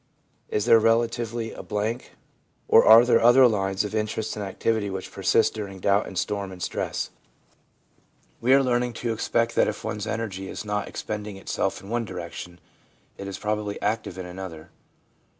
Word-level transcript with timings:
Is 0.49 0.65
there 0.65 0.79
relatively 0.79 1.51
a 1.51 1.61
blank, 1.61 2.13
or 2.67 2.83
are 2.83 3.05
there 3.05 3.21
other 3.21 3.47
lines 3.47 3.83
of 3.83 3.93
interest 3.93 4.35
and 4.35 4.43
activity 4.43 4.89
which 4.89 5.11
persist 5.11 5.53
during 5.53 5.79
doubt 5.79 6.07
and 6.07 6.17
storm 6.17 6.51
and 6.51 6.59
stress? 6.59 7.11
We 8.39 8.51
are 8.55 8.63
learning 8.63 8.93
to 8.93 9.13
expect 9.13 9.53
that 9.53 9.67
if 9.67 9.83
one's 9.83 10.07
energy 10.07 10.49
is 10.49 10.65
not 10.65 10.87
expending 10.87 11.37
itself 11.37 11.83
in 11.83 11.89
one 11.89 12.05
direction, 12.05 12.59
it 13.19 13.27
is 13.27 13.37
probably 13.37 13.79
active 13.79 14.17
in 14.17 14.25
another. 14.25 14.71